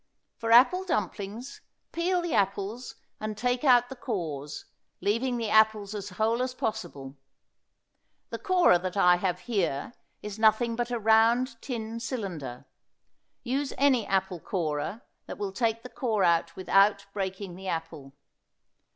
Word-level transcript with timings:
For 0.39 0.51
apple 0.51 0.83
dumplings, 0.83 1.61
peel 1.91 2.23
the 2.23 2.33
apples 2.33 2.95
and 3.19 3.37
take 3.37 3.63
out 3.63 3.87
the 3.87 3.95
cores, 3.95 4.65
leaving 4.99 5.37
the 5.37 5.51
apples 5.51 5.93
as 5.93 6.09
whole 6.17 6.41
as 6.41 6.55
possible. 6.55 7.19
The 8.31 8.39
corer 8.39 8.79
that 8.81 8.97
I 8.97 9.17
have 9.17 9.41
here 9.41 9.93
is 10.23 10.39
nothing 10.39 10.75
but 10.75 10.89
a 10.89 10.97
round 10.97 11.61
tin 11.61 11.99
cylinder. 11.99 12.65
Use 13.43 13.73
any 13.77 14.07
apple 14.07 14.39
corer 14.39 15.03
that 15.27 15.37
will 15.37 15.51
take 15.51 15.83
the 15.83 15.87
core 15.87 16.23
out 16.23 16.55
without 16.55 17.05
breaking 17.13 17.53
the 17.55 17.67
apple. 17.67 18.15